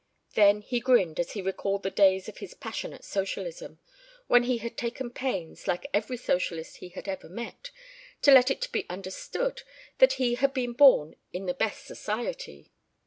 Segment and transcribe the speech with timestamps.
[0.33, 3.79] Then he grinned as he recalled the days of his passionate socialism,
[4.25, 7.69] when he had taken pains, like every socialist he had ever met,
[8.23, 9.61] to let it be understood
[9.99, 12.71] that he had been born in the best society.